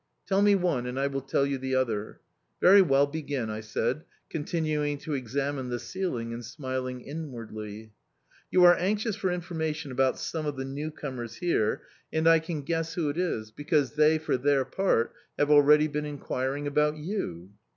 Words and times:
"Tell 0.25 0.41
me 0.41 0.55
one, 0.55 0.87
and 0.87 0.99
I 0.99 1.05
will 1.05 1.21
tell 1.21 1.45
you 1.45 1.59
the 1.59 1.75
other." 1.75 2.21
"Very 2.59 2.81
well, 2.81 3.05
begin!" 3.05 3.51
I 3.51 3.59
said, 3.61 4.03
continuing 4.31 4.97
to 4.97 5.13
examine 5.13 5.69
the 5.69 5.77
ceiling 5.77 6.33
and 6.33 6.43
smiling 6.43 7.01
inwardly. 7.01 7.91
"You 8.49 8.63
are 8.63 8.73
anxious 8.73 9.15
for 9.15 9.31
information 9.31 9.91
about 9.91 10.17
some 10.17 10.47
of 10.47 10.55
the 10.57 10.65
new 10.65 10.89
comers 10.89 11.35
here, 11.35 11.83
and 12.11 12.27
I 12.27 12.39
can 12.39 12.63
guess 12.63 12.95
who 12.95 13.09
it 13.09 13.17
is, 13.19 13.51
because 13.51 13.91
they, 13.93 14.17
for 14.17 14.37
their 14.37 14.65
part, 14.65 15.13
have 15.37 15.51
already 15.51 15.87
been 15.87 16.05
inquiring 16.05 16.65
about 16.65 16.97
you." 16.97 17.51